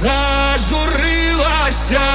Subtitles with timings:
[0.00, 2.08] Зажурилася,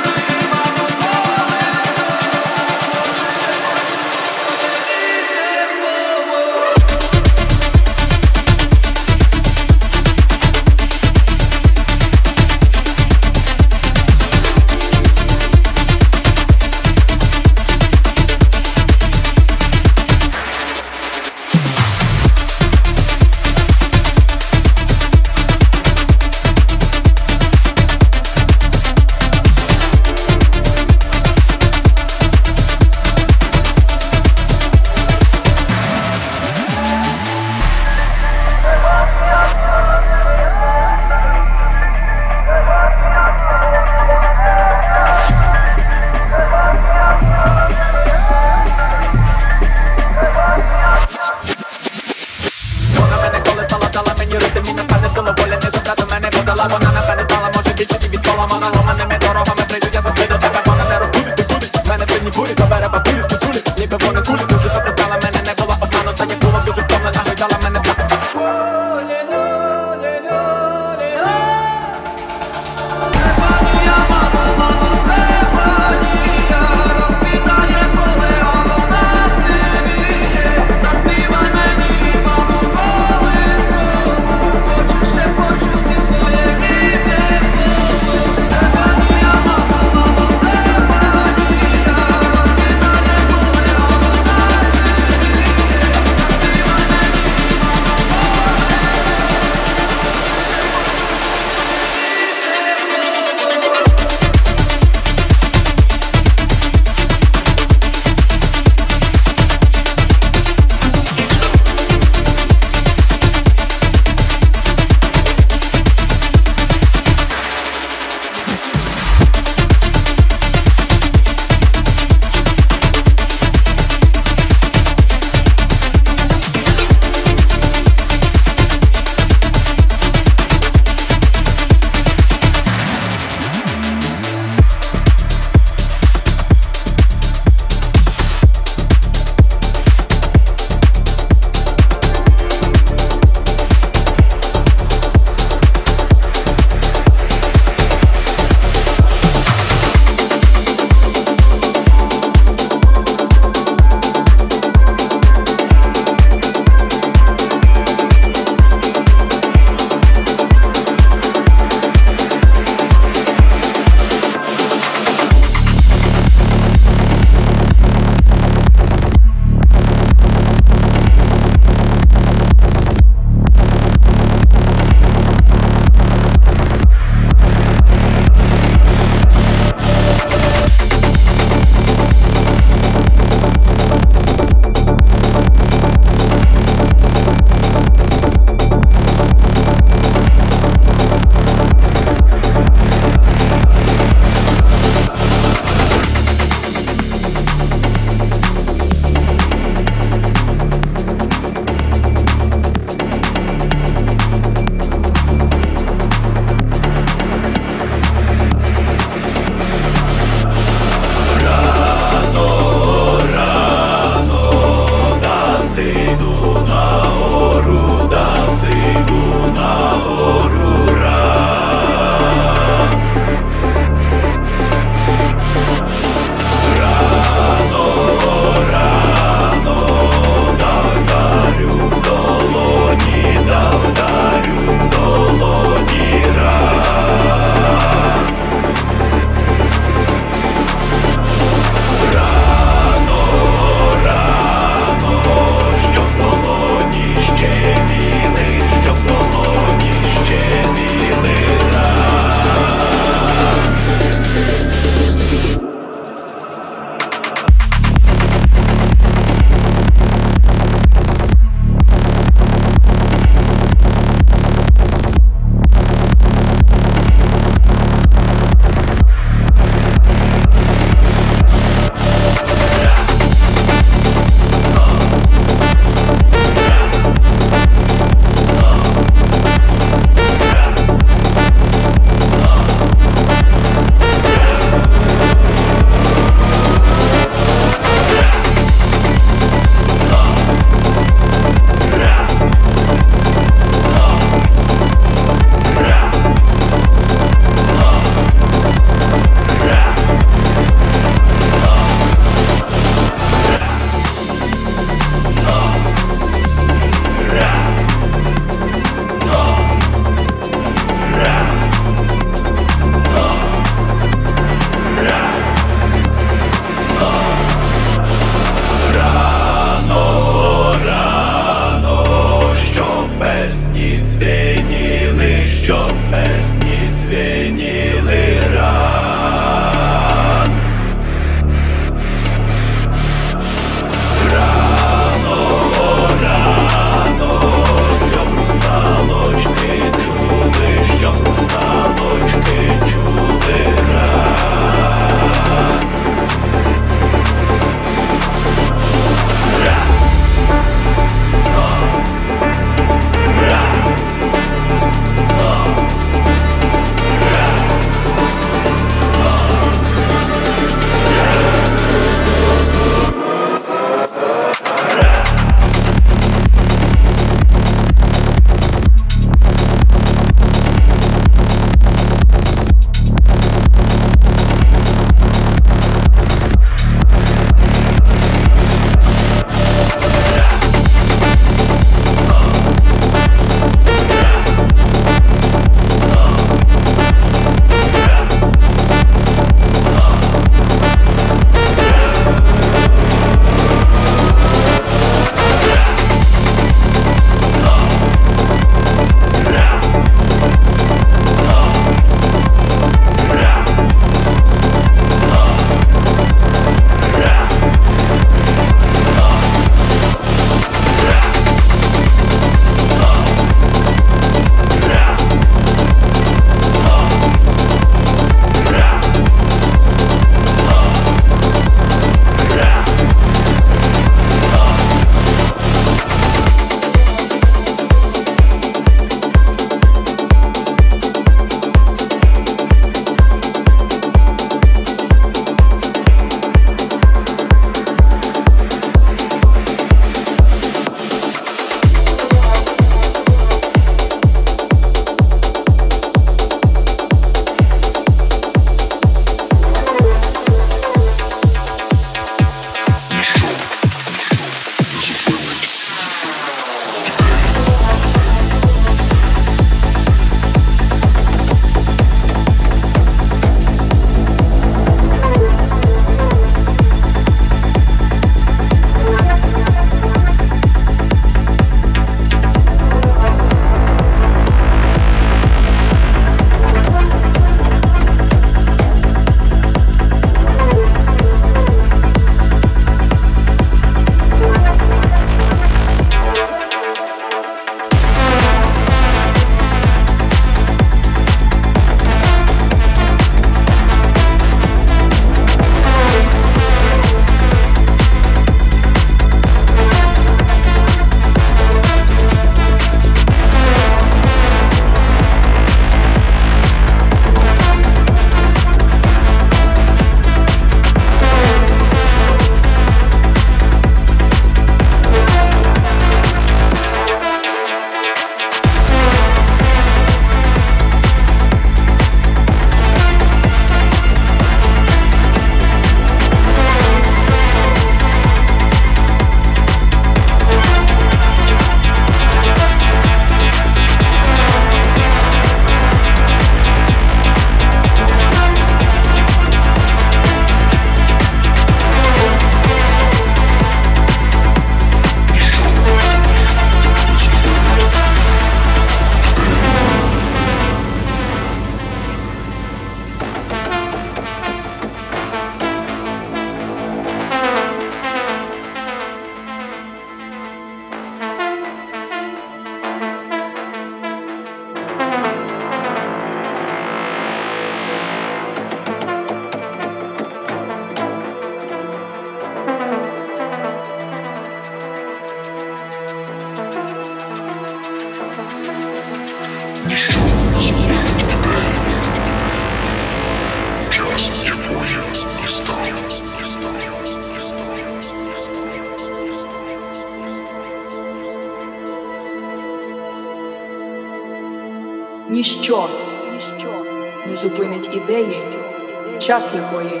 [598.30, 600.00] ідеї, час якої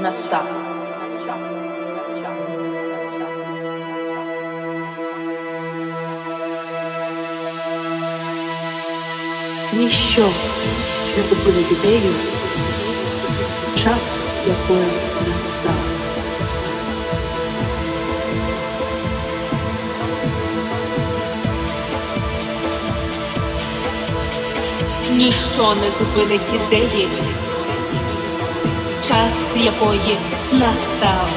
[0.00, 0.44] настав.
[9.72, 10.22] Ніщо
[11.16, 12.12] не зупинить ідею,
[13.74, 14.16] час
[14.46, 14.90] якої
[15.28, 15.79] настав.
[25.20, 27.08] Ніщо не зупинить ідеї,
[29.08, 30.18] час якої
[30.52, 31.28] настав.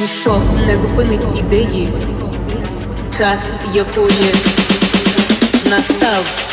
[0.00, 1.88] Ніщо не зупинить ідеї,
[3.18, 3.40] час
[3.74, 4.34] якої
[5.70, 6.51] настав.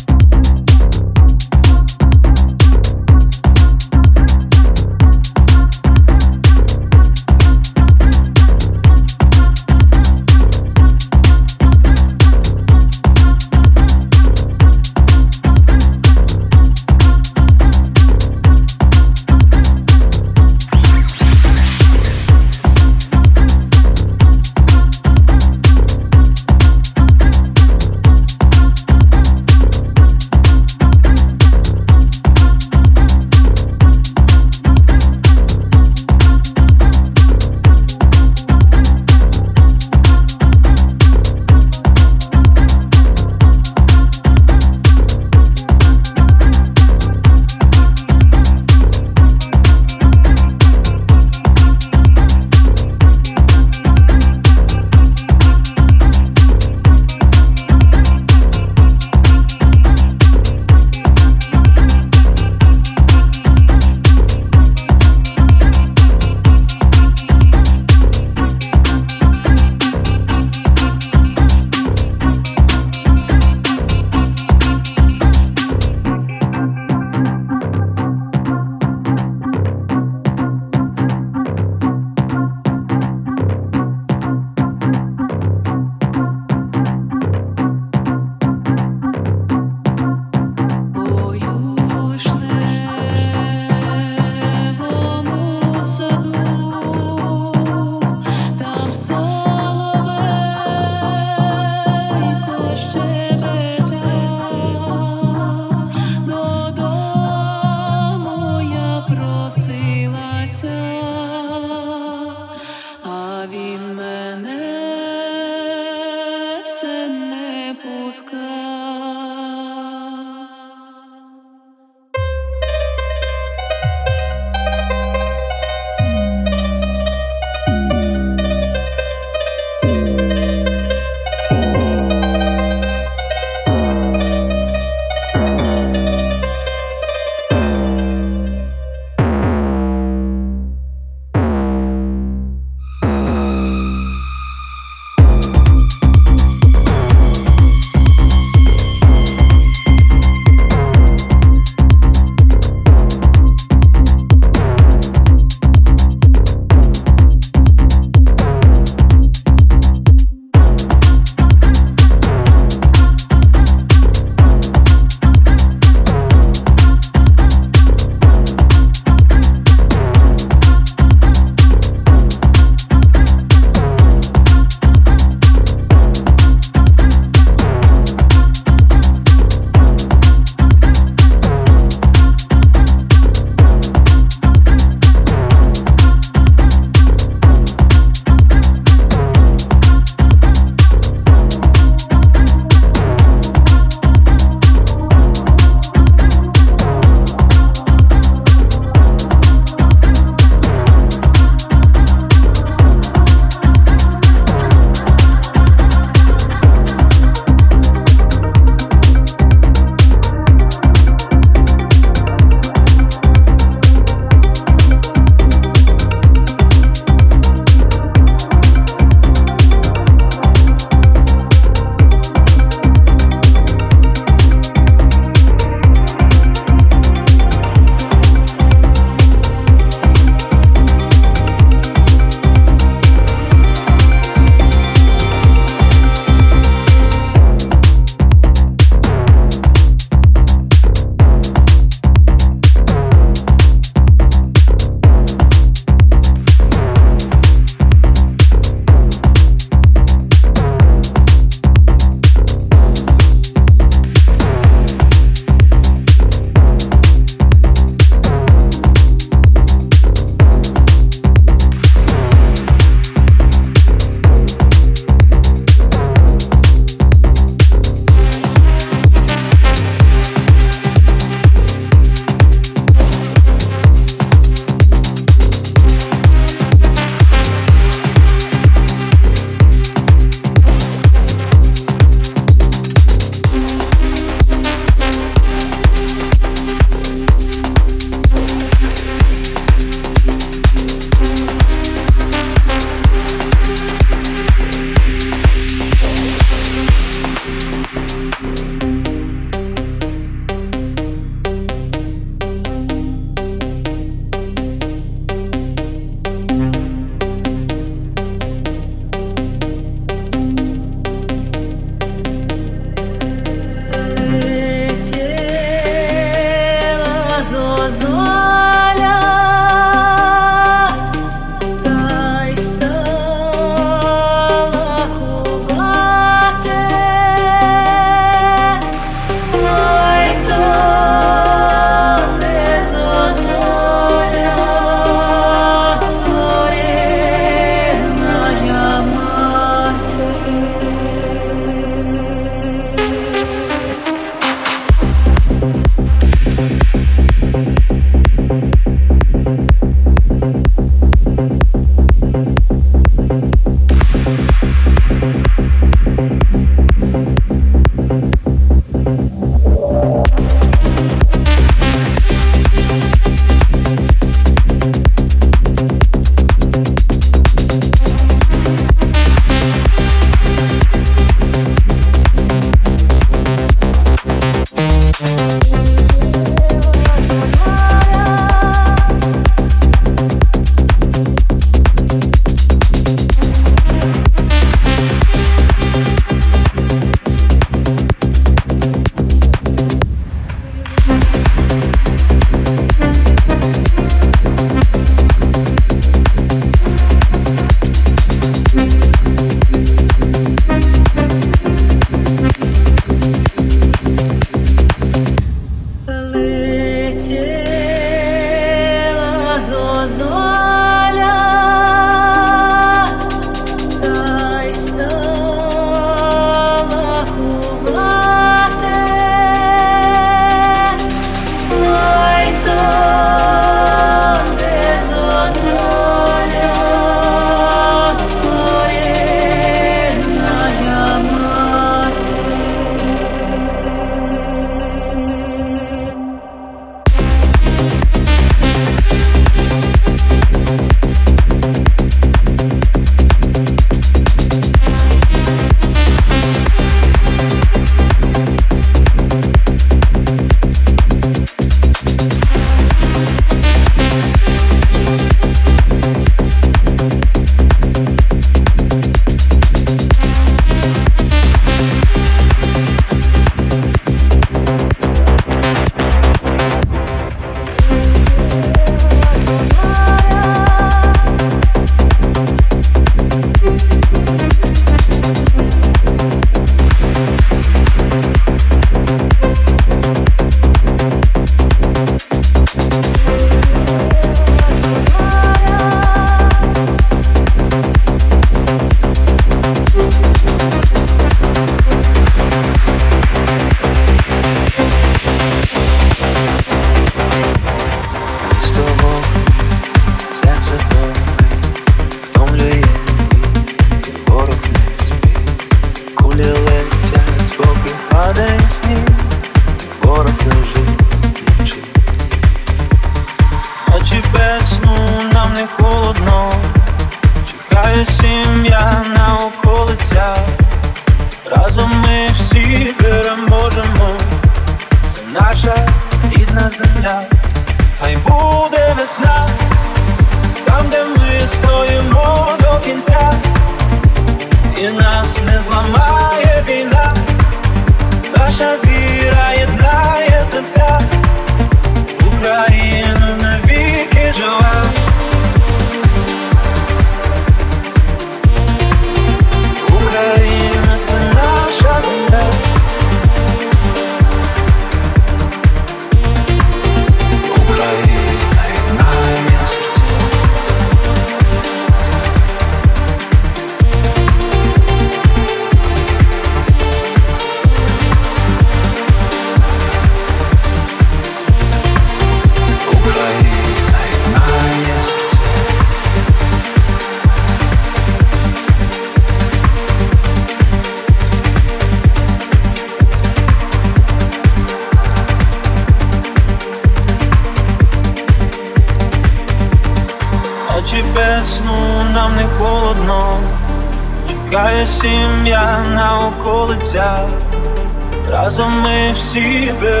[599.31, 600.00] see the